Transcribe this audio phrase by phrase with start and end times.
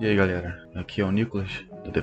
[0.00, 2.00] E aí galera, aqui é o Nicolas do The.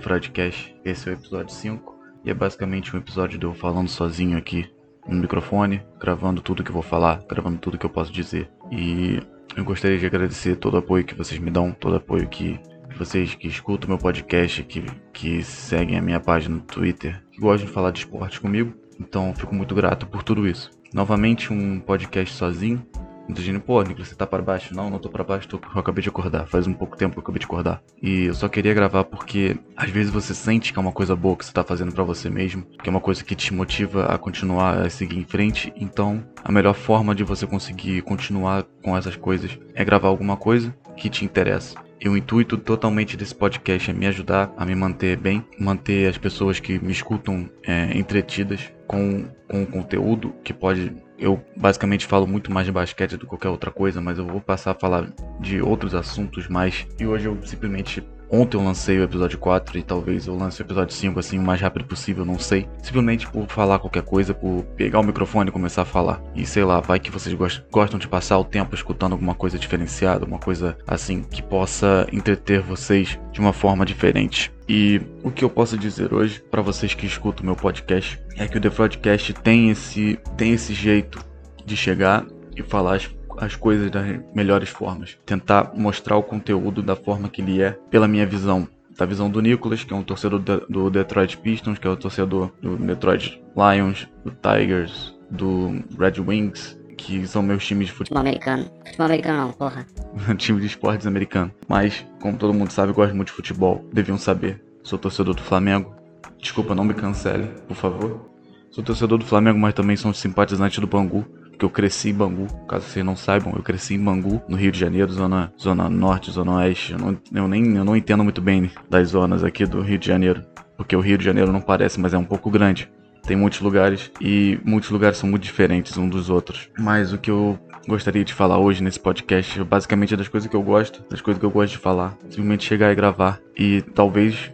[0.84, 4.70] Esse é o episódio 5 e é basicamente um episódio de eu falando sozinho aqui
[5.08, 8.52] no microfone, gravando tudo que eu vou falar, gravando tudo que eu posso dizer.
[8.70, 9.22] E
[9.56, 12.60] eu gostaria de agradecer todo o apoio que vocês me dão, todo o apoio que
[12.98, 14.84] vocês que escutam meu podcast, que,
[15.14, 18.74] que seguem a minha página no Twitter, que gostam de falar de esporte comigo.
[19.00, 20.70] Então fico muito grato por tudo isso.
[20.94, 22.86] Novamente um podcast sozinho,
[23.30, 24.76] Gente, pô, Nicolas, você tá para baixo?
[24.76, 26.46] Não, não tô para baixo, tô, eu acabei de acordar.
[26.48, 27.82] Faz um pouco tempo que eu acabei de acordar.
[28.02, 31.36] E eu só queria gravar porque às vezes você sente que é uma coisa boa
[31.36, 34.18] que você tá fazendo para você mesmo, que é uma coisa que te motiva a
[34.18, 35.74] continuar a seguir em frente.
[35.76, 40.76] Então, a melhor forma de você conseguir continuar com essas coisas é gravar alguma coisa
[40.96, 41.76] que te interessa.
[42.00, 46.18] E o intuito totalmente desse podcast é me ajudar a me manter bem, manter as
[46.18, 52.52] pessoas que me escutam é, entretidas com, com conteúdo que pode eu basicamente falo muito
[52.52, 55.62] mais de basquete do que qualquer outra coisa, mas eu vou passar a falar de
[55.62, 56.86] outros assuntos mais.
[57.00, 58.04] E hoje eu simplesmente.
[58.30, 61.42] Ontem eu lancei o episódio 4 e talvez eu lance o episódio 5 assim o
[61.42, 62.68] mais rápido possível, não sei.
[62.82, 66.22] Simplesmente por falar qualquer coisa, por pegar o microfone e começar a falar.
[66.36, 67.36] E sei lá, vai que vocês
[67.72, 72.62] gostam de passar o tempo escutando alguma coisa diferenciada, uma coisa assim que possa entreter
[72.62, 74.52] vocês de uma forma diferente.
[74.68, 78.58] E o que eu posso dizer hoje para vocês que escutam meu podcast é que
[78.58, 81.24] o The Broadcast tem esse tem esse jeito
[81.64, 86.96] de chegar e falar as, as coisas das melhores formas, tentar mostrar o conteúdo da
[86.96, 90.40] forma que ele é, pela minha visão, da visão do Nicholas, que é um torcedor
[90.70, 96.78] do Detroit Pistons, que é o torcedor do Detroit Lions, do Tigers, do Red Wings,
[96.98, 98.66] que são meus times de futebol americano.
[98.86, 99.86] Futebol americano não, porra.
[100.38, 101.52] time de esportes americano.
[101.68, 103.86] Mas, como todo mundo sabe, gosto muito de futebol.
[103.92, 104.64] Deviam saber.
[104.82, 105.94] Sou torcedor do Flamengo.
[106.40, 108.30] Desculpa, não me cancele, por favor.
[108.72, 111.26] Sou torcedor do Flamengo, mas também sou simpatizante do Bangu.
[111.56, 114.74] Porque eu cresci em Bangu, caso vocês não saibam, eu cresci em Bangu, no Rio
[114.74, 116.92] de Janeiro, zona, zona norte, zona oeste.
[116.92, 120.06] Eu, não, eu nem eu não entendo muito bem das zonas aqui do Rio de
[120.06, 120.44] Janeiro.
[120.76, 122.92] Porque o Rio de Janeiro não parece, mas é um pouco grande.
[123.24, 126.70] Tem muitos lugares e muitos lugares são muito diferentes uns dos outros.
[126.78, 127.58] Mas o que eu
[127.88, 131.40] gostaria de falar hoje nesse podcast, basicamente é das coisas que eu gosto, das coisas
[131.40, 132.18] que eu gosto de falar.
[132.24, 133.40] Simplesmente chegar e gravar.
[133.58, 134.52] E talvez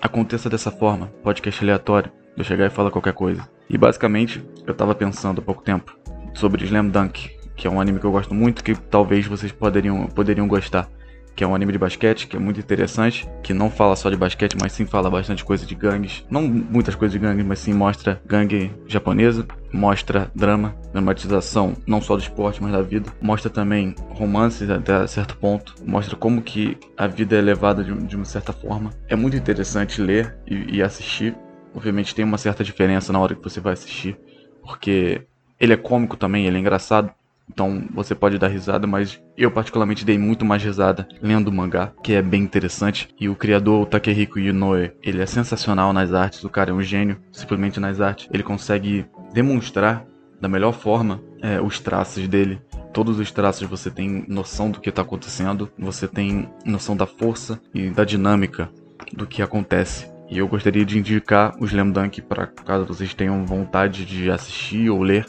[0.00, 3.42] aconteça dessa forma, podcast aleatório, de eu chegar e falar qualquer coisa.
[3.68, 6.05] E basicamente, eu tava pensando há pouco tempo
[6.36, 10.06] sobre Slam Dunk, que é um anime que eu gosto muito, que talvez vocês poderiam,
[10.06, 10.88] poderiam gostar
[11.36, 14.16] que é um anime de basquete, que é muito interessante, que não fala só de
[14.16, 16.24] basquete, mas sim fala bastante coisa de gangues.
[16.30, 22.16] Não muitas coisas de gangues, mas sim mostra gangue japonesa, mostra drama, dramatização não só
[22.16, 23.12] do esporte, mas da vida.
[23.20, 28.16] Mostra também romances até certo ponto, mostra como que a vida é levada de, de
[28.16, 28.90] uma certa forma.
[29.06, 31.36] É muito interessante ler e, e assistir.
[31.74, 34.18] Obviamente tem uma certa diferença na hora que você vai assistir,
[34.62, 35.26] porque
[35.58, 37.10] ele é cômico também, ele é engraçado,
[37.52, 41.92] então você pode dar risada, mas eu particularmente dei muito mais risada lendo o mangá,
[42.02, 43.08] que é bem interessante.
[43.18, 46.82] E o criador, o Takehiko Inoue, ele é sensacional nas artes, o cara é um
[46.82, 48.28] gênio, simplesmente nas artes.
[48.32, 50.04] Ele consegue demonstrar
[50.40, 52.60] da melhor forma é, os traços dele.
[52.92, 57.60] Todos os traços você tem noção do que está acontecendo, você tem noção da força
[57.72, 58.70] e da dinâmica
[59.12, 60.10] do que acontece.
[60.28, 64.90] E eu gostaria de indicar o Slam Dunk para caso vocês tenham vontade de assistir
[64.90, 65.24] ou ler,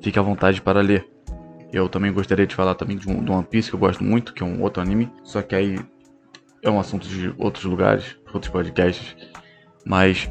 [0.00, 1.08] fique à vontade para ler.
[1.72, 4.32] Eu também gostaria de falar também de, um, de One Piece que eu gosto muito,
[4.32, 5.10] que é um outro anime.
[5.22, 5.78] Só que aí
[6.62, 9.16] é um assunto de outros lugares, outros podcasts.
[9.84, 10.30] Mas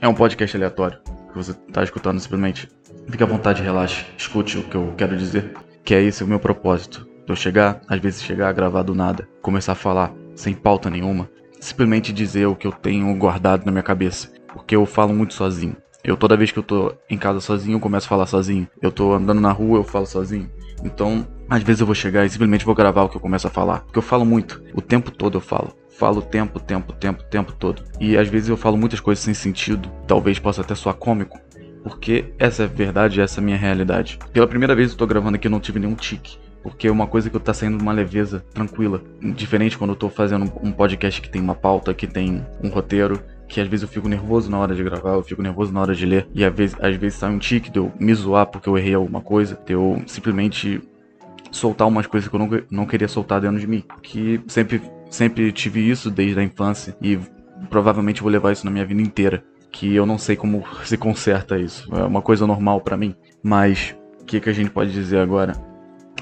[0.00, 0.98] é um podcast aleatório
[1.28, 2.68] que você está escutando simplesmente.
[3.08, 5.54] Fique à vontade, relaxe, escute o que eu quero dizer.
[5.84, 7.08] Que é esse o meu propósito.
[7.26, 11.28] Eu chegar, às vezes chegar a gravar do nada, começar a falar sem pauta nenhuma,
[11.60, 14.32] simplesmente dizer o que eu tenho guardado na minha cabeça.
[14.52, 15.76] Porque eu falo muito sozinho.
[16.04, 18.66] Eu toda vez que eu tô em casa sozinho, eu começo a falar sozinho.
[18.80, 20.50] Eu tô andando na rua, eu falo sozinho.
[20.84, 23.50] Então, às vezes eu vou chegar e simplesmente vou gravar o que eu começo a
[23.50, 23.80] falar.
[23.80, 24.60] Porque eu falo muito.
[24.74, 25.76] O tempo todo eu falo.
[25.90, 27.82] Falo tempo, tempo, tempo, tempo todo.
[28.00, 29.88] E às vezes eu falo muitas coisas sem sentido.
[30.06, 31.38] Talvez possa até soar cômico.
[31.84, 34.18] Porque essa é a verdade, essa é a minha realidade.
[34.32, 36.38] Pela primeira vez eu tô gravando aqui, eu não tive nenhum tique.
[36.62, 39.02] Porque é uma coisa que eu tá saindo de uma leveza tranquila.
[39.20, 43.20] Diferente quando eu tô fazendo um podcast que tem uma pauta, que tem um roteiro,
[43.52, 45.94] que às vezes eu fico nervoso na hora de gravar, eu fico nervoso na hora
[45.94, 48.66] de ler, e às vezes, às vezes sai um tique de eu me zoar porque
[48.66, 50.80] eu errei alguma coisa, de eu simplesmente
[51.50, 53.84] soltar umas coisas que eu não, não queria soltar dentro de mim.
[54.02, 57.18] Que sempre, sempre tive isso desde a infância e
[57.68, 59.44] provavelmente vou levar isso na minha vida inteira.
[59.70, 61.94] Que eu não sei como se conserta isso.
[61.94, 63.14] É uma coisa normal para mim.
[63.42, 65.52] Mas o que, que a gente pode dizer agora?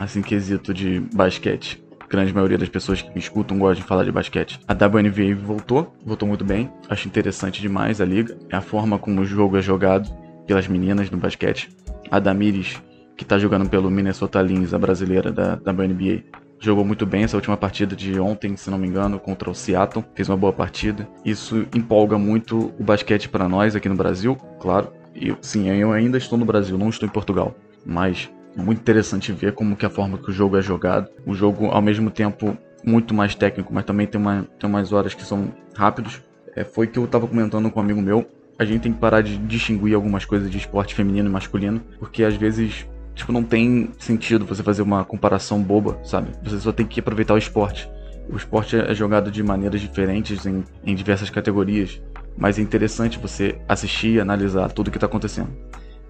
[0.00, 4.10] Assim, quesito de basquete grande maioria das pessoas que me escutam gostam de falar de
[4.10, 4.58] basquete.
[4.66, 6.68] A WNBA voltou, voltou muito bem.
[6.88, 8.36] Acho interessante demais a liga.
[8.50, 10.10] É a forma como o jogo é jogado
[10.44, 11.70] pelas meninas no basquete.
[12.10, 12.82] A Damires,
[13.16, 16.24] que tá jogando pelo Minnesota Lins, a brasileira da, da WNBA.
[16.58, 20.04] jogou muito bem essa última partida de ontem, se não me engano, contra o Seattle.
[20.12, 21.08] Fez uma boa partida.
[21.24, 24.92] Isso empolga muito o basquete para nós aqui no Brasil, claro.
[25.14, 27.54] E sim, eu ainda estou no Brasil, não estou em Portugal.
[27.86, 31.10] Mas muito interessante ver como que a forma que o jogo é jogado.
[31.26, 35.14] O jogo, ao mesmo tempo, muito mais técnico, mas também tem, uma, tem umas horas
[35.14, 36.22] que são rápidos.
[36.56, 38.26] É, foi que eu estava comentando com um amigo meu.
[38.58, 42.24] A gente tem que parar de distinguir algumas coisas de esporte feminino e masculino, porque
[42.24, 46.30] às vezes tipo, não tem sentido você fazer uma comparação boba, sabe?
[46.42, 47.88] Você só tem que aproveitar o esporte.
[48.28, 52.00] O esporte é jogado de maneiras diferentes em, em diversas categorias,
[52.36, 55.50] mas é interessante você assistir e analisar tudo o que está acontecendo.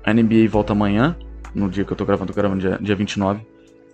[0.04, 1.16] A NBA volta amanhã,
[1.54, 3.40] no dia que eu tô gravando, tô gravando dia, dia 29.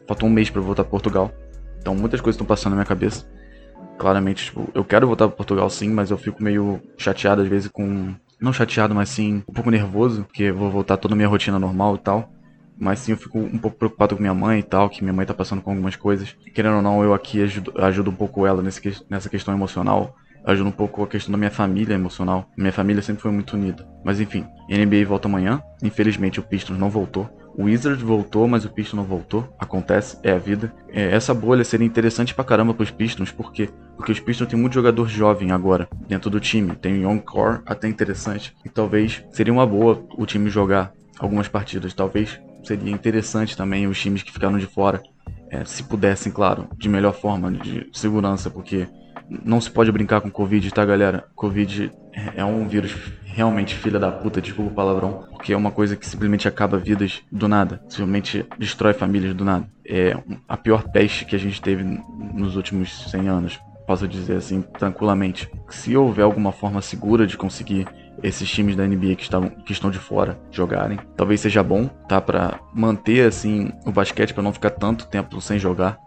[0.06, 1.32] Falta um mês para voltar para Portugal.
[1.78, 3.26] Então muitas coisas estão passando na minha cabeça.
[3.98, 7.68] Claramente, tipo, eu quero voltar para Portugal sim, mas eu fico meio chateado às vezes
[7.68, 8.14] com.
[8.40, 11.58] Não chateado, mas sim um pouco nervoso, porque eu vou voltar toda a minha rotina
[11.58, 12.30] normal e tal.
[12.78, 15.24] Mas sim, eu fico um pouco preocupado com minha mãe e tal, que minha mãe
[15.24, 16.36] tá passando com algumas coisas.
[16.54, 20.14] Querendo ou não, eu aqui ajudo, ajudo um pouco ela nesse, nessa questão emocional.
[20.44, 22.48] Ajuda um pouco a questão da minha família emocional.
[22.56, 23.88] Minha família sempre foi muito unida.
[24.04, 25.60] Mas enfim, NBA volta amanhã.
[25.82, 27.28] Infelizmente o Pistons não voltou.
[27.56, 29.48] O Wizard voltou, mas o Pistons não voltou.
[29.58, 30.74] Acontece, é a vida.
[30.90, 33.70] É, essa bolha seria interessante pra caramba pros Pistons, por quê?
[33.96, 36.76] Porque os Pistons tem muito jogador jovem agora dentro do time.
[36.76, 38.54] Tem um young core até interessante.
[38.62, 41.94] E talvez seria uma boa o time jogar algumas partidas.
[41.94, 45.02] Talvez seria interessante também os times que ficaram de fora,
[45.50, 48.86] é, se pudessem, claro, de melhor forma, de segurança, porque
[49.44, 51.24] não se pode brincar com Covid, tá, galera?
[51.34, 51.90] Covid
[52.34, 52.92] é um vírus
[53.36, 57.22] realmente filha da puta, desculpa o palavrão, porque é uma coisa que simplesmente acaba vidas
[57.30, 59.68] do nada, simplesmente destrói famílias do nada.
[59.86, 60.16] É
[60.48, 61.84] a pior peste que a gente teve
[62.32, 65.50] nos últimos 100 anos, posso dizer assim, tranquilamente.
[65.68, 67.86] Se houver alguma forma segura de conseguir
[68.22, 70.98] esses times da NBA que, estavam, que estão de fora jogarem.
[71.14, 72.22] Talvez seja bom, tá?
[72.22, 75.98] Para manter assim o basquete para não ficar tanto tempo sem jogar.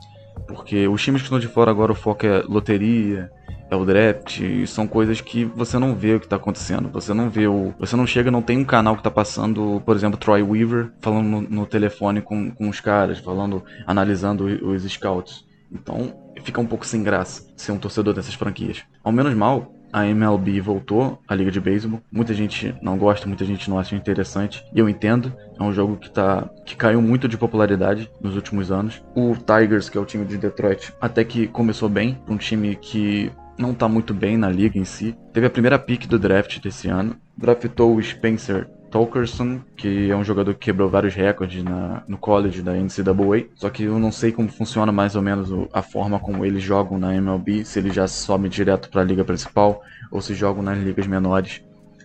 [0.48, 3.30] Porque os times que estão de fora agora o foco é loteria,
[3.70, 6.90] é o draft, são coisas que você não vê o que tá acontecendo.
[6.90, 7.74] Você não vê o.
[7.80, 11.26] Você não chega, não tem um canal que tá passando, por exemplo, Troy Weaver falando
[11.26, 15.46] no, no telefone com, com os caras, falando, analisando os scouts.
[15.72, 16.14] Então
[16.44, 18.84] fica um pouco sem graça ser um torcedor dessas franquias.
[19.04, 22.02] Ao menos mal, a MLB voltou, a Liga de Beisebol.
[22.12, 24.64] Muita gente não gosta, muita gente não acha interessante.
[24.74, 28.72] E eu entendo, é um jogo que, tá, que caiu muito de popularidade nos últimos
[28.72, 29.04] anos.
[29.16, 33.32] O Tigers, que é o time de Detroit, até que começou bem, um time que
[33.60, 35.16] não tá muito bem na liga em si.
[35.34, 37.16] Teve a primeira pick do draft desse ano.
[37.38, 42.62] Draftou o Spencer Tolkerson, que é um jogador que quebrou vários recordes na, no college
[42.62, 43.50] da NCAA.
[43.56, 46.98] Só que eu não sei como funciona mais ou menos a forma como eles jogam
[46.98, 50.80] na MLB, se eles já sobem direto para a liga principal ou se jogam nas
[50.80, 51.62] ligas menores.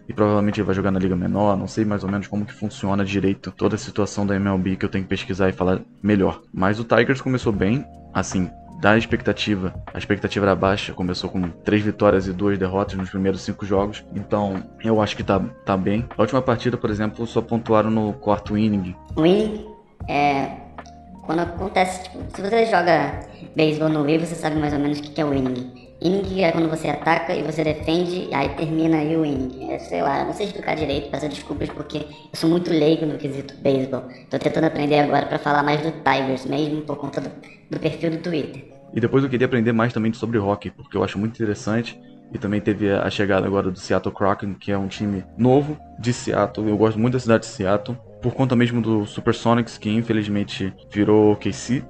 [0.07, 2.53] E provavelmente ele vai jogar na liga menor, não sei mais ou menos como que
[2.53, 6.43] funciona direito toda a situação da MLB que eu tenho que pesquisar e falar melhor.
[6.53, 9.75] Mas o Tigers começou bem, assim, da expectativa.
[9.93, 14.05] A expectativa era baixa, começou com três vitórias e duas derrotas nos primeiros cinco jogos.
[14.15, 16.07] Então, eu acho que tá, tá bem.
[16.17, 18.95] A última partida, por exemplo, só pontuaram no quarto inning.
[19.17, 19.67] O inning
[20.09, 20.65] é.
[21.27, 23.21] Quando acontece, tipo, se você joga
[23.57, 25.84] beisebol no Wii, você sabe mais ou menos o que é o inning.
[26.05, 29.73] Inning é quando você ataca e você defende, aí termina aí o inning.
[29.73, 32.05] É, sei lá, não sei explicar direito, peço desculpas porque eu
[32.35, 34.03] sou muito leigo no quesito beisebol.
[34.29, 37.31] Tô tentando aprender agora para falar mais do Tigers mesmo, por conta do,
[37.71, 38.67] do perfil do Twitter.
[38.93, 41.99] E depois eu queria aprender mais também sobre hockey, porque eu acho muito interessante.
[42.35, 46.13] E também teve a chegada agora do Seattle Kraken, que é um time novo de
[46.13, 46.69] Seattle.
[46.69, 51.35] Eu gosto muito da cidade de Seattle, por conta mesmo do Supersonics, que infelizmente virou
[51.37, 51.83] KC,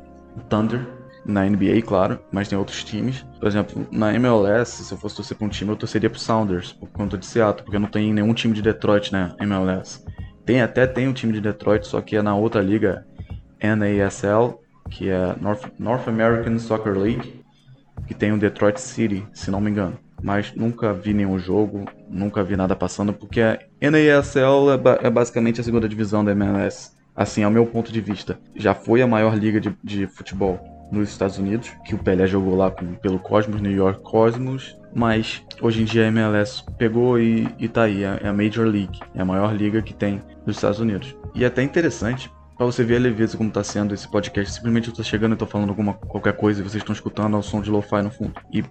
[0.49, 0.87] Thunder,
[1.25, 3.25] na NBA, claro, mas tem outros times.
[3.39, 6.73] Por exemplo, na MLS, se eu fosse torcer para um time, eu torceria pro Sounders,
[6.73, 10.05] por conta de Seattle, porque não tem nenhum time de Detroit na MLS.
[10.45, 13.07] Tem até tem um time de Detroit, só que é na outra liga,
[13.63, 17.43] NASL, que é North, North American Soccer League,
[18.07, 19.99] que tem o Detroit City, se não me engano.
[20.23, 25.11] Mas nunca vi nenhum jogo, nunca vi nada passando, porque a NASL é, ba é
[25.11, 26.93] basicamente a segunda divisão da MLS.
[27.17, 31.09] Assim, ao meu ponto de vista, já foi a maior liga de, de futebol nos
[31.09, 35.85] Estados Unidos, que o Pelé jogou lá pelo Cosmos, New York Cosmos, mas hoje em
[35.85, 39.25] dia a MLS pegou e, e tá aí, é, é a Major League, é a
[39.25, 41.17] maior liga que tem nos Estados Unidos.
[41.35, 44.55] E é até interessante Pra você ver a leveza como tá sendo esse podcast.
[44.55, 47.43] Simplesmente eu tô chegando e tô falando alguma qualquer coisa e vocês estão escutando ao
[47.43, 48.33] som de lo-fi no fundo.
[48.53, 48.63] E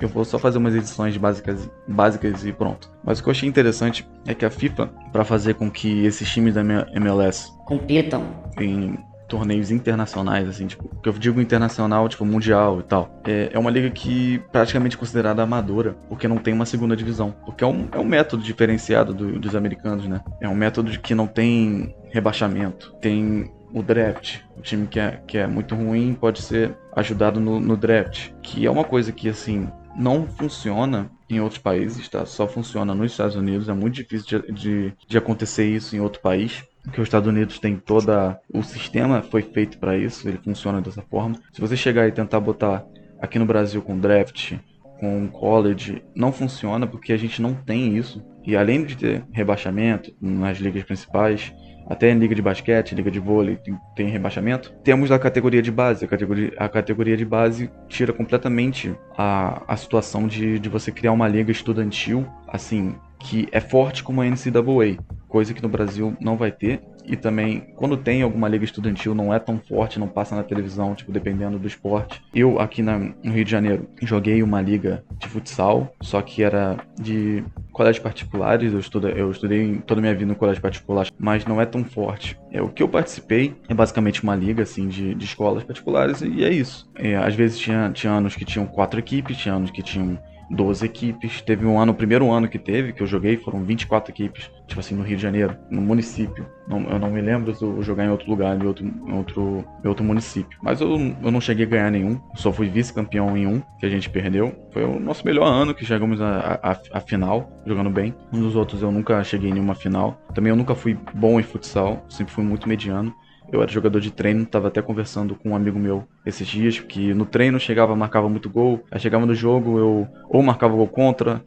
[0.00, 2.90] eu vou só fazer umas edições básicas, básicas e pronto.
[3.02, 6.28] Mas o que eu achei interessante é que a FIFA, para fazer com que esses
[6.28, 8.24] times da MLS compitam
[8.60, 8.98] em
[9.30, 13.22] torneios internacionais, assim, tipo, que eu digo internacional, tipo, mundial e tal.
[13.24, 17.32] É, é uma liga que praticamente é considerada amadora, porque não tem uma segunda divisão.
[17.46, 20.20] Porque é um, é um método diferenciado do, dos americanos, né?
[20.40, 24.40] É um método que não tem rebaixamento, tem o draft.
[24.58, 28.32] O time que é, que é muito ruim pode ser ajudado no, no draft.
[28.42, 32.26] Que é uma coisa que, assim, não funciona em outros países, tá?
[32.26, 33.68] Só funciona nos Estados Unidos.
[33.68, 36.64] É muito difícil de, de, de acontecer isso em outro país.
[36.82, 38.40] Porque os Estados Unidos tem toda.
[38.52, 41.36] O sistema foi feito para isso, ele funciona dessa forma.
[41.52, 42.84] Se você chegar e tentar botar
[43.20, 44.54] aqui no Brasil com draft,
[44.98, 48.24] com college, não funciona porque a gente não tem isso.
[48.44, 51.52] E além de ter rebaixamento nas ligas principais,
[51.90, 54.72] até em liga de basquete, liga de vôlei tem, tem, rebaixamento.
[54.84, 56.04] Temos a categoria de base.
[56.04, 61.12] A categoria, a categoria de base tira completamente a, a situação de, de você criar
[61.12, 66.36] uma liga estudantil, assim, que é forte como a NCAA, coisa que no Brasil não
[66.36, 66.82] vai ter.
[67.06, 70.94] E também, quando tem alguma liga estudantil, não é tão forte, não passa na televisão,
[70.94, 72.22] tipo, dependendo do esporte.
[72.34, 76.76] Eu, aqui na, no Rio de Janeiro, joguei uma liga de futsal, só que era
[77.00, 78.72] de colégios particulares.
[78.72, 82.38] Eu, eu estudei toda a minha vida no colégio particular, mas não é tão forte.
[82.52, 86.44] É, o que eu participei é basicamente uma liga, assim, de, de escolas particulares, e
[86.44, 86.88] é isso.
[86.94, 90.18] É, às vezes tinha, tinha anos que tinham quatro equipes, tinha anos que tinham
[90.50, 91.40] 12 equipes.
[91.40, 94.80] Teve um ano, o primeiro ano que teve, que eu joguei, foram 24 equipes, tipo
[94.80, 96.46] assim, no Rio de Janeiro, no município.
[96.66, 99.64] Não, eu não me lembro se eu jogar em outro lugar, em outro, em outro,
[99.84, 100.58] em outro município.
[100.62, 100.90] Mas eu,
[101.22, 104.54] eu não cheguei a ganhar nenhum, só fui vice-campeão em um, que a gente perdeu.
[104.72, 108.14] Foi o nosso melhor ano, que chegamos à final, jogando bem.
[108.32, 110.20] Um dos outros eu nunca cheguei em nenhuma final.
[110.34, 113.14] Também eu nunca fui bom em futsal, sempre fui muito mediano.
[113.52, 117.12] Eu era jogador de treino, tava até conversando com um amigo meu esses dias, que
[117.12, 121.42] no treino chegava, marcava muito gol, aí chegava no jogo, eu ou marcava gol contra.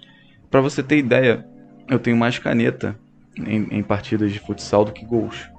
[0.51, 1.45] Para você ter ideia,
[1.89, 2.99] eu tenho mais caneta
[3.37, 5.49] em, em partidas de futsal do que gols,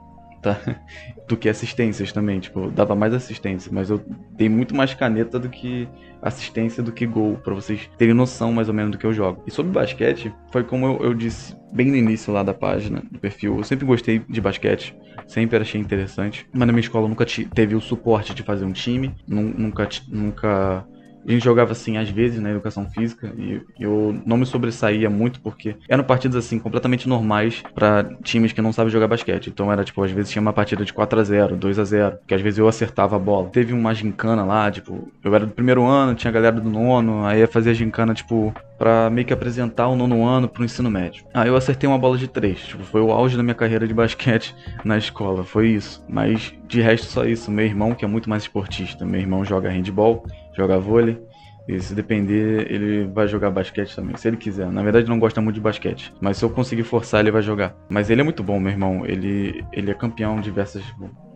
[0.44, 0.60] tá?
[1.26, 2.38] do que assistências também.
[2.38, 4.00] Tipo, dava mais assistência, mas eu
[4.36, 5.88] dei muito mais caneta do que
[6.22, 9.42] assistência do que gol, para vocês terem noção mais ou menos do que eu jogo.
[9.46, 13.18] E sobre basquete, foi como eu, eu, disse bem no início lá da página, do
[13.18, 13.58] perfil.
[13.58, 14.96] Eu sempre gostei de basquete,
[15.26, 19.14] sempre achei interessante, mas na minha escola nunca teve o suporte de fazer um time,
[19.28, 20.86] nunca, nunca
[21.26, 25.40] a gente jogava assim às vezes na educação física e eu não me sobressaía muito
[25.40, 29.48] porque eram partidas assim completamente normais para times que não sabem jogar basquete.
[29.48, 32.18] Então era tipo, às vezes tinha uma partida de 4 a 0, 2 a 0,
[32.26, 33.48] que às vezes eu acertava a bola.
[33.50, 37.24] Teve uma gincana lá, tipo, eu era do primeiro ano, tinha a galera do nono,
[37.24, 40.90] aí ia fazer a gincana tipo para meio que apresentar o nono ano pro ensino
[40.90, 41.24] médio.
[41.32, 43.94] Aí eu acertei uma bola de três, tipo, foi o auge da minha carreira de
[43.94, 44.54] basquete
[44.84, 46.04] na escola, foi isso.
[46.08, 49.70] Mas de resto só isso, meu irmão que é muito mais esportista, meu irmão joga
[49.70, 50.24] handball,
[50.56, 51.18] joga vôlei.
[51.66, 54.70] E se depender, ele vai jogar basquete também, se ele quiser.
[54.70, 57.74] Na verdade, não gosta muito de basquete, mas se eu conseguir forçar, ele vai jogar.
[57.88, 59.06] Mas ele é muito bom, meu irmão.
[59.06, 60.82] Ele, ele é campeão diversas.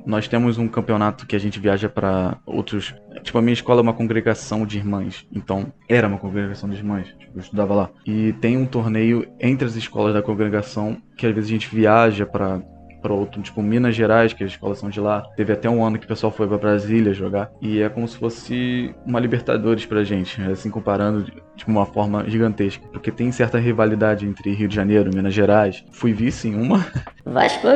[0.05, 2.95] Nós temos um campeonato que a gente viaja para outros.
[3.23, 5.27] Tipo, a minha escola é uma congregação de irmãs.
[5.33, 7.09] Então, era uma congregação de irmãs.
[7.09, 7.91] Tipo, eu estudava lá.
[8.07, 12.27] E tem um torneio entre as escolas da congregação que às vezes a gente viaja
[12.27, 12.61] para
[13.00, 15.23] para outro, tipo Minas Gerais, que as escolas são de lá.
[15.37, 17.50] Teve até um ano que o pessoal foi para Brasília jogar.
[17.61, 22.87] E é como se fosse uma Libertadores pra gente, assim comparando de uma forma gigantesca.
[22.93, 25.85] Porque tem certa rivalidade entre Rio de Janeiro e Minas Gerais.
[25.93, 26.87] Fui vice em uma.
[27.25, 27.67] Vasco,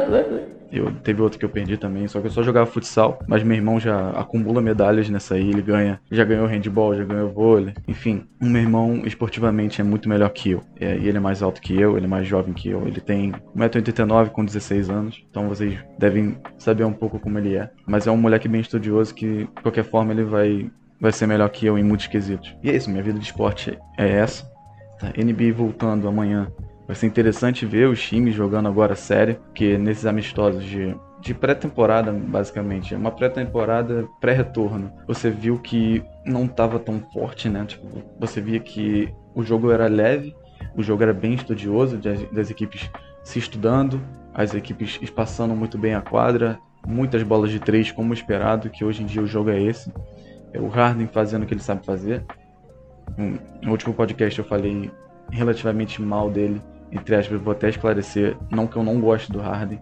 [0.72, 3.56] eu, teve outro que eu perdi também, só que eu só jogava futsal, mas meu
[3.56, 7.74] irmão já acumula medalhas nessa aí, ele ganha, já ganhou handball, já ganhou vôlei.
[7.86, 10.62] Enfim, o meu irmão esportivamente é muito melhor que eu.
[10.80, 12.86] É, e ele é mais alto que eu, ele é mais jovem que eu.
[12.86, 17.70] Ele tem 1,89m com 16 anos, então vocês devem saber um pouco como ele é.
[17.86, 21.48] Mas é um moleque bem estudioso que, de qualquer forma, ele vai, vai ser melhor
[21.50, 22.56] que eu em muitos quesitos.
[22.62, 24.50] E é isso, minha vida de esporte é essa.
[24.98, 26.50] Tá, NBA voltando amanhã
[26.86, 32.12] Vai ser interessante ver os times jogando agora sério, porque nesses amistosos de, de pré-temporada,
[32.12, 34.92] basicamente, é uma pré-temporada pré-retorno.
[35.06, 37.64] Você viu que não estava tão forte, né?
[37.66, 37.86] Tipo,
[38.18, 40.34] você via que o jogo era leve,
[40.76, 42.90] o jogo era bem estudioso, das, das equipes
[43.22, 44.00] se estudando,
[44.34, 49.02] as equipes espaçando muito bem a quadra, muitas bolas de três como esperado, que hoje
[49.02, 49.92] em dia o jogo é esse.
[50.52, 52.24] É o Harden fazendo o que ele sabe fazer.
[53.62, 54.90] No último podcast eu falei
[55.32, 56.60] relativamente mal dele,
[56.92, 59.80] entre aspas, vou até esclarecer, não que eu não goste do Harden,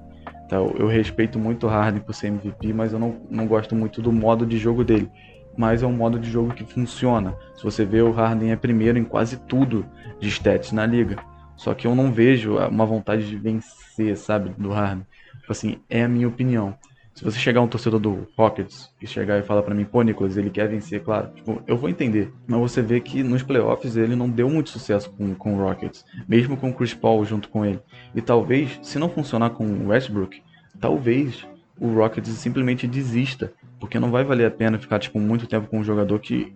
[0.48, 0.56] tá?
[0.56, 4.12] eu respeito muito o Harden por ser MVP, mas eu não, não gosto muito do
[4.12, 5.10] modo de jogo dele.
[5.56, 7.34] Mas é um modo de jogo que funciona.
[7.56, 9.84] Se você vê, o Harden é primeiro em quase tudo
[10.20, 11.16] de stats na liga.
[11.56, 15.04] Só que eu não vejo uma vontade de vencer, sabe, do Harden.
[15.40, 16.78] Tipo assim, é a minha opinião.
[17.20, 20.38] Se você chegar um torcedor do Rockets e chegar e falar para mim, pô, Nicolas,
[20.38, 22.32] ele quer vencer, claro, tipo, eu vou entender.
[22.46, 26.02] Mas você vê que nos playoffs ele não deu muito sucesso com, com o Rockets,
[26.26, 27.78] mesmo com o Chris Paul junto com ele.
[28.14, 30.42] E talvez, se não funcionar com o Westbrook,
[30.80, 31.46] talvez
[31.78, 35.80] o Rockets simplesmente desista, porque não vai valer a pena ficar tipo muito tempo com
[35.80, 36.54] um jogador que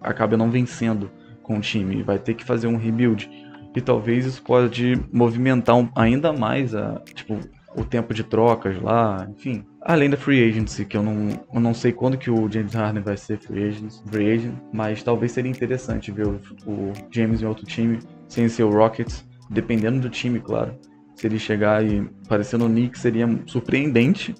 [0.00, 1.10] acaba não vencendo
[1.42, 3.28] com o time, vai ter que fazer um rebuild.
[3.74, 7.40] E talvez isso pode movimentar ainda mais a, tipo,
[7.74, 9.64] o tempo de trocas lá, enfim.
[9.84, 13.02] Além da free agency, que eu não, eu não sei quando que o James Harden
[13.02, 17.44] vai ser free agent, free agent mas talvez seria interessante ver o, o James em
[17.44, 20.74] outro time, sem ser o Rockets, dependendo do time, claro.
[21.14, 24.34] Se ele chegar e aparecer no Knicks seria surpreendente,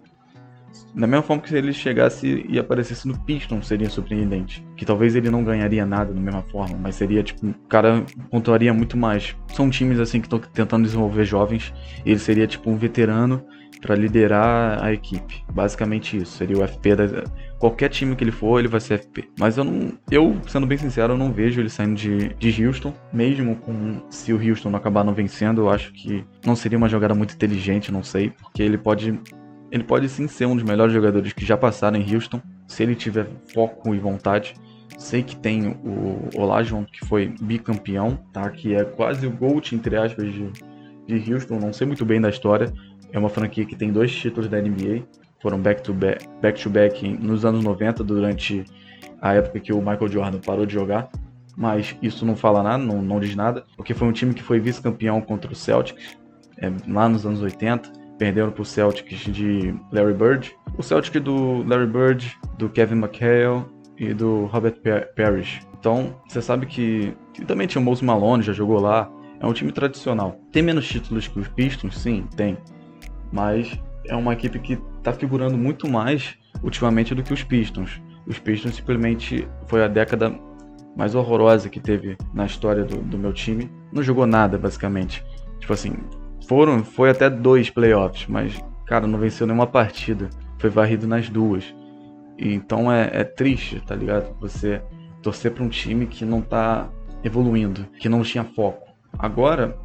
[0.94, 4.64] da mesma forma que se ele chegasse e aparecesse no Piston, seria surpreendente.
[4.76, 8.72] Que talvez ele não ganharia nada da mesma forma, mas seria tipo, o cara pontuaria
[8.72, 9.36] muito mais.
[9.52, 11.72] São times assim que estão tentando desenvolver jovens,
[12.04, 13.44] ele seria tipo um veterano
[13.84, 15.44] para liderar a equipe.
[15.52, 17.24] Basicamente isso, seria o FP da
[17.58, 19.28] qualquer time que ele for, ele vai ser FP.
[19.38, 22.94] Mas eu não, eu sendo bem sincero, eu não vejo ele saindo de, de Houston,
[23.12, 26.88] mesmo com se o Houston não acabar não vencendo, eu acho que não seria uma
[26.88, 29.20] jogada muito inteligente, não sei, porque ele pode
[29.70, 32.94] ele pode sim ser um dos melhores jogadores que já passaram em Houston, se ele
[32.94, 34.54] tiver foco e vontade.
[34.96, 38.48] Sei que tem o Olajuwon, que foi bicampeão, tá?
[38.48, 40.48] Que é quase o GOAT, entre aspas, de,
[41.06, 41.58] de Houston.
[41.58, 42.72] Não sei muito bem da história.
[43.14, 45.04] É uma franquia que tem dois títulos da NBA.
[45.40, 48.64] Foram back-to-back back to back nos anos 90, durante
[49.22, 51.08] a época que o Michael Jordan parou de jogar.
[51.56, 53.64] Mas isso não fala nada, não, não diz nada.
[53.76, 56.18] Porque foi um time que foi vice-campeão contra o Celtics,
[56.58, 60.56] é, lá nos anos 80 perderam para o Celtics de Larry Bird.
[60.76, 63.64] O Celtic do Larry Bird, do Kevin McHale
[63.98, 64.76] e do Robert
[65.16, 65.60] Parrish.
[65.78, 69.10] Então, você sabe que, que também tinha o Mose Malone, já jogou lá.
[69.40, 70.40] É um time tradicional.
[70.52, 71.98] Tem menos títulos que os Pistons?
[71.98, 72.56] Sim, tem.
[73.34, 73.76] Mas
[74.06, 78.00] é uma equipe que está figurando muito mais ultimamente do que os Pistons.
[78.28, 80.32] Os Pistons simplesmente foi a década
[80.96, 83.68] mais horrorosa que teve na história do, do meu time.
[83.92, 85.24] Não jogou nada, basicamente.
[85.58, 85.96] Tipo assim,
[86.46, 90.30] foram, foi até dois playoffs, mas, cara, não venceu nenhuma partida.
[90.58, 91.74] Foi varrido nas duas.
[92.38, 94.32] E, então é, é triste, tá ligado?
[94.40, 94.80] Você
[95.20, 96.88] torcer para um time que não tá
[97.24, 98.94] evoluindo, que não tinha foco.
[99.18, 99.76] Agora,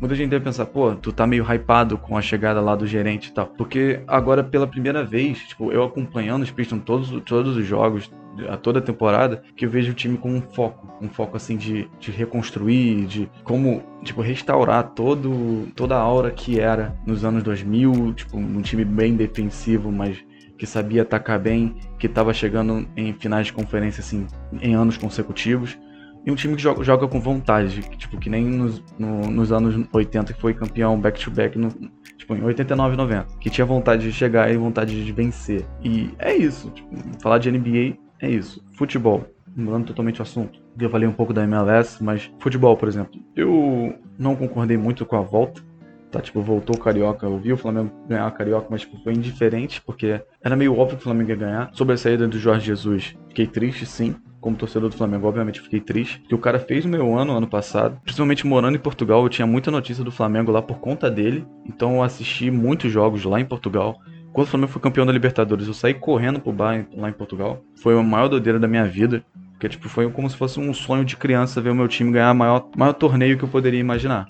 [0.00, 3.28] muita gente deve pensar, pô, tu tá meio hypado com a chegada lá do gerente
[3.28, 3.46] e tal.
[3.46, 8.10] Porque agora, pela primeira vez, tipo, eu acompanhando os Pistons todos, todos os jogos,
[8.48, 11.56] a toda a temporada, que eu vejo o time com um foco, um foco assim
[11.56, 17.42] de, de reconstruir, de como, tipo, restaurar todo, toda a aura que era nos anos
[17.42, 20.24] 2000, tipo, um time bem defensivo, mas
[20.56, 24.26] que sabia atacar bem, que estava chegando em finais de conferência assim
[24.60, 25.78] em anos consecutivos.
[26.24, 29.86] E um time que joga, joga com vontade, tipo, que nem nos, no, nos anos
[29.92, 31.70] 80 que foi campeão back-to-back no,
[32.16, 35.64] tipo, em 89 e 90, que tinha vontade de chegar e vontade de vencer.
[35.82, 36.88] E é isso, tipo,
[37.22, 38.62] falar de NBA é isso.
[38.76, 39.24] Futebol.
[39.56, 40.60] Mudando totalmente o assunto.
[40.78, 43.20] Eu falei um pouco da MLS, mas futebol, por exemplo.
[43.34, 45.60] Eu não concordei muito com a volta.
[46.10, 47.26] Tá, tipo, voltou o Carioca.
[47.26, 50.96] Eu vi o Flamengo ganhar a Carioca, mas tipo, foi indiferente, porque era meio óbvio
[50.96, 51.70] que o Flamengo ia ganhar.
[51.74, 55.80] Sobre a saída do Jorge Jesus, fiquei triste, sim como torcedor do Flamengo, obviamente fiquei
[55.80, 56.20] triste.
[56.28, 58.00] Que o cara fez o meu ano ano passado.
[58.02, 61.46] Principalmente morando em Portugal, eu tinha muita notícia do Flamengo lá por conta dele.
[61.66, 63.98] Então eu assisti muitos jogos lá em Portugal.
[64.32, 67.62] Quando o Flamengo foi campeão da Libertadores, eu saí correndo pro bar lá em Portugal.
[67.82, 69.24] Foi a maior doideira da minha vida.
[69.52, 72.30] Porque, tipo, foi como se fosse um sonho de criança ver o meu time ganhar
[72.30, 74.26] o maior, maior torneio que eu poderia imaginar.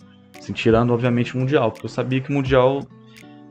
[0.48, 1.70] Assim, tirando, obviamente, o Mundial.
[1.70, 2.80] Porque eu sabia que o Mundial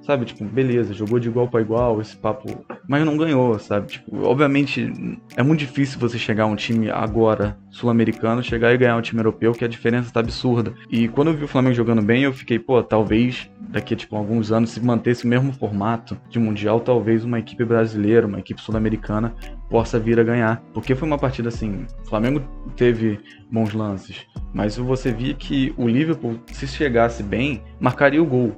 [0.08, 2.66] Sabe, tipo, beleza, jogou de igual para igual, esse papo.
[2.88, 3.88] Mas não ganhou, sabe?
[3.88, 4.90] Tipo, obviamente
[5.36, 9.20] é muito difícil você chegar a um time agora sul-americano, chegar e ganhar um time
[9.20, 10.74] europeu, que a diferença tá absurda.
[10.90, 14.16] E quando eu vi o Flamengo jogando bem, eu fiquei, pô, talvez daqui a tipo,
[14.16, 18.62] alguns anos, se mantesse o mesmo formato de Mundial, talvez uma equipe brasileira, uma equipe
[18.62, 19.36] sul-americana
[19.70, 20.64] possa vir a ganhar.
[20.74, 22.42] Porque foi uma partida assim, o Flamengo
[22.78, 23.20] teve
[23.52, 28.56] bons lances, mas você via que o Liverpool, se chegasse bem, marcaria o gol.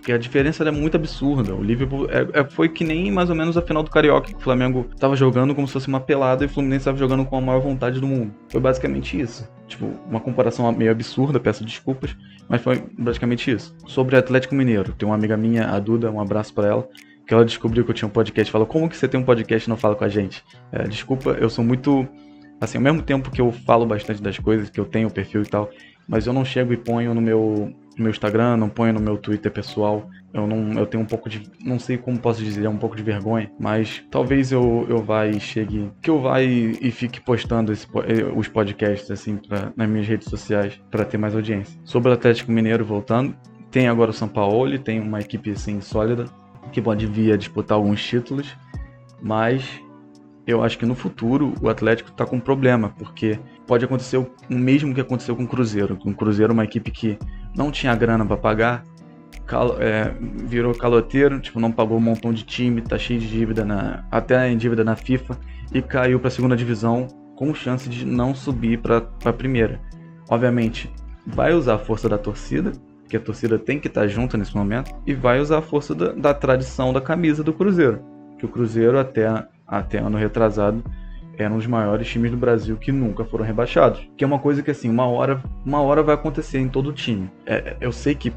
[0.00, 1.54] Porque a diferença era muito absurda.
[1.54, 4.34] O Liverpool é, é, foi que nem mais ou menos a final do Carioca, que
[4.34, 7.36] o Flamengo tava jogando como se fosse uma pelada e o Fluminense tava jogando com
[7.36, 8.32] a maior vontade do mundo.
[8.48, 9.46] Foi basicamente isso.
[9.68, 12.16] Tipo, uma comparação meio absurda, peço desculpas,
[12.48, 13.76] mas foi basicamente isso.
[13.86, 16.88] Sobre Atlético Mineiro, tem uma amiga minha, a Duda, um abraço para ela,
[17.26, 18.50] que ela descobriu que eu tinha um podcast.
[18.50, 20.42] Falou, como que você tem um podcast e não fala com a gente?
[20.72, 22.08] É, desculpa, eu sou muito.
[22.58, 25.42] Assim, ao mesmo tempo que eu falo bastante das coisas, que eu tenho o perfil
[25.42, 25.70] e tal,
[26.08, 29.16] mas eu não chego e ponho no meu no meu Instagram, não ponho no meu
[29.16, 30.08] Twitter pessoal.
[30.32, 33.02] Eu não, eu tenho um pouco de, não sei como posso dizer, um pouco de
[33.02, 37.72] vergonha, mas talvez eu, eu vá e chegue, que eu vá e, e fique postando
[37.72, 41.78] esse, eh, os podcasts assim pra, nas minhas redes sociais para ter mais audiência.
[41.84, 43.34] Sobre o Atlético Mineiro voltando,
[43.70, 46.26] tem agora o São Paulo, tem uma equipe assim sólida
[46.72, 48.56] que pode vir a disputar alguns títulos,
[49.20, 49.80] mas
[50.46, 53.38] eu acho que no futuro o Atlético está com problema, porque
[53.70, 55.96] pode acontecer o mesmo que aconteceu com o Cruzeiro.
[56.04, 57.16] O Cruzeiro uma equipe que
[57.56, 58.84] não tinha grana para pagar,
[59.78, 60.12] é,
[60.44, 64.50] virou caloteiro, tipo, não pagou um montão de time, tá cheio de dívida na, até
[64.50, 65.38] em dívida na FIFA
[65.72, 67.06] e caiu para a segunda divisão
[67.36, 69.80] com chance de não subir para a primeira.
[70.28, 70.92] Obviamente,
[71.24, 72.72] vai usar a força da torcida,
[73.08, 76.10] que a torcida tem que estar junto nesse momento, e vai usar a força da,
[76.10, 78.02] da tradição da camisa do Cruzeiro.
[78.36, 79.28] Que o Cruzeiro, até,
[79.64, 80.82] até ano retrasado,
[81.42, 84.08] era um dos maiores times do Brasil que nunca foram rebaixados.
[84.16, 87.30] Que é uma coisa que, assim, uma hora, uma hora vai acontecer em todo time.
[87.46, 88.32] É, eu sei que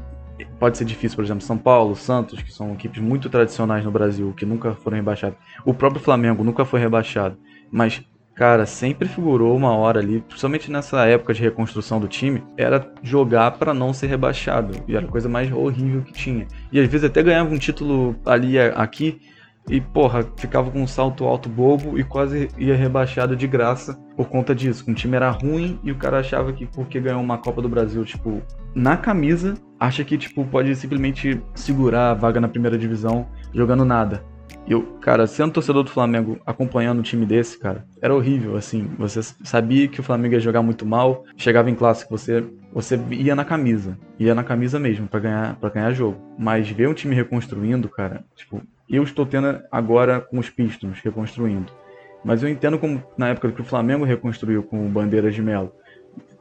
[0.58, 4.32] pode ser difícil, por exemplo, São Paulo, Santos, que são equipes muito tradicionais no Brasil,
[4.36, 5.38] que nunca foram rebaixados.
[5.64, 7.36] O próprio Flamengo nunca foi rebaixado.
[7.70, 8.02] Mas
[8.34, 13.52] cara, sempre figurou uma hora ali, principalmente nessa época de reconstrução do time, era jogar
[13.52, 14.74] para não ser rebaixado.
[14.88, 16.46] E era a coisa mais horrível que tinha.
[16.72, 19.20] E às vezes até ganhava um título ali aqui
[19.68, 24.28] e, porra, ficava com um salto alto bobo e quase ia rebaixado de graça por
[24.28, 24.84] conta disso.
[24.86, 28.04] O time era ruim e o cara achava que porque ganhou uma Copa do Brasil,
[28.04, 28.42] tipo,
[28.74, 34.22] na camisa, acha que, tipo, pode simplesmente segurar a vaga na primeira divisão jogando nada.
[34.66, 38.90] E eu, cara, sendo torcedor do Flamengo, acompanhando um time desse, cara, era horrível, assim.
[38.98, 42.44] Você sabia que o Flamengo ia jogar muito mal, chegava em clássico, você
[42.74, 46.20] você ia na camisa, ia na camisa mesmo para ganhar para ganhar jogo.
[46.36, 48.60] Mas ver um time reconstruindo, cara, tipo,
[48.90, 51.72] eu estou tendo agora com os Pistons reconstruindo.
[52.24, 55.72] Mas eu entendo como na época que o Flamengo reconstruiu com o Bandeiras de Melo,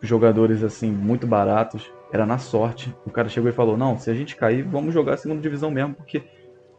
[0.02, 2.94] jogadores assim muito baratos, era na sorte.
[3.06, 5.70] O cara chegou e falou: "Não, se a gente cair, vamos jogar a segunda divisão
[5.70, 6.24] mesmo, porque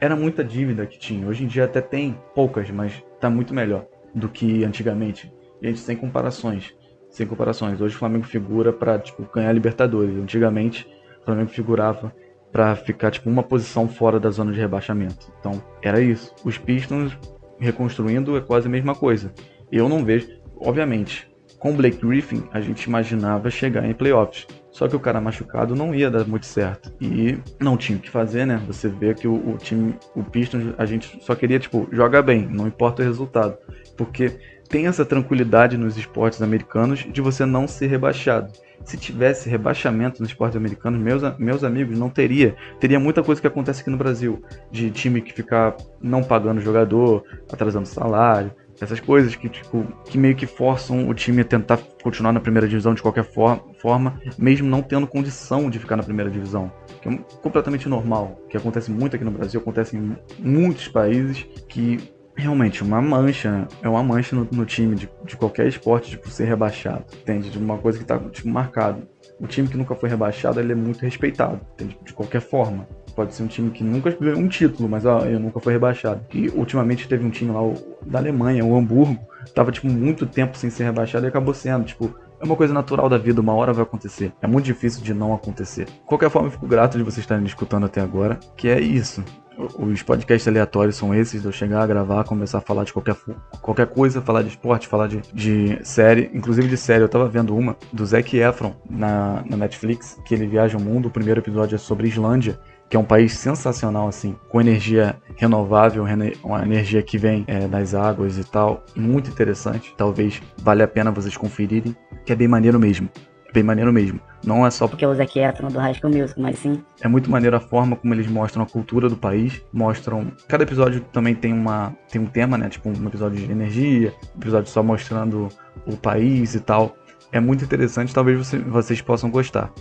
[0.00, 1.26] era muita dívida que tinha.
[1.28, 5.32] Hoje em dia até tem poucas, mas tá muito melhor do que antigamente.
[5.62, 6.74] Gente, sem comparações.
[7.14, 7.80] Sem comparações.
[7.80, 10.16] Hoje o Flamengo figura para tipo, ganhar Libertadores.
[10.16, 10.84] Antigamente
[11.22, 12.12] o Flamengo figurava
[12.50, 15.32] para ficar tipo uma posição fora da zona de rebaixamento.
[15.38, 16.34] Então, era isso.
[16.44, 17.16] Os Pistons
[17.60, 19.32] reconstruindo é quase a mesma coisa.
[19.70, 24.48] Eu não vejo, obviamente, com o Blake Griffin a gente imaginava chegar em playoffs.
[24.72, 26.92] Só que o cara machucado não ia dar muito certo.
[27.00, 28.60] E não tinha o que fazer, né?
[28.66, 32.44] Você vê que o, o time, o Pistons, a gente só queria, tipo, jogar bem,
[32.44, 33.56] não importa o resultado.
[33.96, 34.36] Porque
[34.68, 38.52] tem essa tranquilidade nos esportes americanos de você não ser rebaixado.
[38.84, 42.54] Se tivesse rebaixamento nos esportes americanos, meus, meus amigos, não teria.
[42.78, 44.42] Teria muita coisa que acontece aqui no Brasil.
[44.70, 50.34] De time que ficar não pagando jogador, atrasando salário, essas coisas que, tipo, que meio
[50.34, 54.68] que forçam o time a tentar continuar na primeira divisão de qualquer for forma, mesmo
[54.68, 56.72] não tendo condição de ficar na primeira divisão.
[57.00, 58.40] Que é completamente normal.
[58.48, 63.88] Que acontece muito aqui no Brasil, acontece em muitos países que realmente uma mancha, é
[63.88, 67.50] uma mancha no, no time de, de, qualquer esporte, tipo, ser rebaixado, entende?
[67.50, 69.06] De uma coisa que tá, tipo, marcado.
[69.40, 71.98] O time que nunca foi rebaixado, ele é muito respeitado, entende?
[72.04, 72.86] De qualquer forma.
[73.14, 76.24] Pode ser um time que nunca ganhou um título, mas ó, eu nunca foi rebaixado.
[76.32, 79.18] E ultimamente teve um time lá o, da Alemanha, o Hamburgo,
[79.54, 83.08] tava tipo muito tempo sem ser rebaixado e acabou sendo, tipo, é uma coisa natural
[83.08, 84.32] da vida, uma hora vai acontecer.
[84.42, 85.86] É muito difícil de não acontecer.
[85.86, 89.24] De qualquer forma, eu fico grato de vocês estarem escutando até agora, que é isso.
[89.56, 93.16] Os podcasts aleatórios são esses, de eu chegar a gravar, começar a falar de qualquer,
[93.60, 97.04] qualquer coisa, falar de esporte, falar de, de série, inclusive de série.
[97.04, 101.06] Eu tava vendo uma do Zac Efron na, na Netflix, que ele viaja o mundo.
[101.06, 106.04] O primeiro episódio é sobre Islândia que é um país sensacional, assim, com energia renovável,
[106.44, 109.94] uma energia que vem é, das águas e tal, muito interessante.
[109.96, 113.08] Talvez valha a pena vocês conferirem, que é bem maneiro mesmo.
[113.54, 114.18] Bem maneiro mesmo.
[114.44, 116.82] Não é só porque o Zac Efron do High School Music, mas sim.
[117.00, 120.32] É muito maneiro a forma como eles mostram a cultura do país, mostram.
[120.48, 122.68] Cada episódio também tem uma tem um tema, né?
[122.68, 125.48] Tipo um episódio de energia, um episódio só mostrando
[125.86, 126.96] o país e tal.
[127.30, 129.72] É muito interessante, talvez você, vocês possam gostar.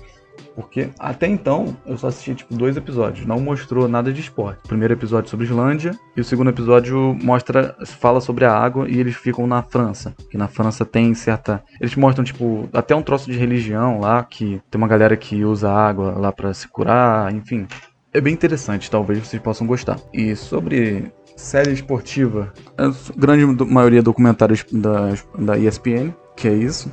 [0.55, 4.61] Porque até então eu só assisti tipo dois episódios, não mostrou nada de esporte.
[4.65, 8.99] O primeiro episódio sobre Islândia e o segundo episódio mostra fala sobre a água e
[8.99, 13.31] eles ficam na França, que na França tem certa, eles mostram tipo até um troço
[13.31, 17.67] de religião lá que tem uma galera que usa água lá para se curar, enfim.
[18.13, 19.99] É bem interessante, talvez vocês possam gostar.
[20.13, 26.91] E sobre série esportiva, a grande maioria documentários da, da ESPN, que é isso.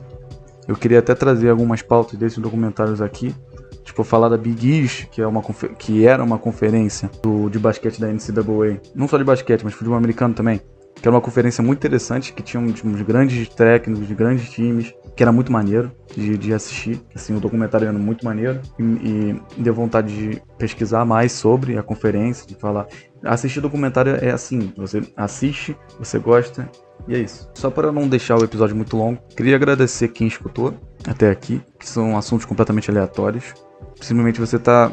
[0.67, 3.35] Eu queria até trazer algumas pautas desses documentários aqui.
[3.85, 5.43] Tipo, falar da Big East, que, é uma
[5.79, 8.81] que era uma conferência do, de basquete da NCAA.
[8.95, 10.61] Não só de basquete, mas futebol americano também.
[10.95, 15.23] Que era uma conferência muito interessante, que tinha uns, grandes técnicos, de grandes times, que
[15.23, 17.01] era muito maneiro de, de assistir.
[17.15, 18.61] Assim, o documentário era muito maneiro.
[18.79, 22.87] E, e deu vontade de pesquisar mais sobre a conferência, de falar.
[23.25, 26.69] Assistir documentário é assim, você assiste, você gosta
[27.09, 27.49] e é isso.
[27.55, 30.75] Só para não deixar o episódio muito longo, queria agradecer quem escutou
[31.07, 33.55] até aqui, que são assuntos completamente aleatórios.
[34.01, 34.93] Simplesmente você tá,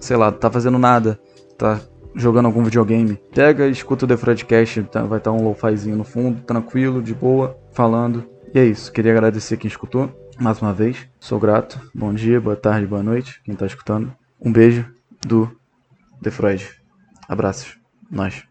[0.00, 1.20] sei lá, tá fazendo nada,
[1.58, 1.80] tá
[2.14, 3.20] jogando algum videogame.
[3.34, 7.02] Pega e escuta o The Fredcast, tá, vai estar tá um lo-fizinho no fundo, tranquilo,
[7.02, 8.26] de boa, falando.
[8.52, 11.08] E é isso, queria agradecer quem escutou, mais uma vez.
[11.20, 11.80] Sou grato.
[11.94, 14.12] Bom dia, boa tarde, boa noite, quem tá escutando.
[14.40, 14.86] Um beijo
[15.26, 15.50] do
[16.22, 16.68] The Freud.
[17.28, 17.78] Abraços.
[18.10, 18.42] Nós.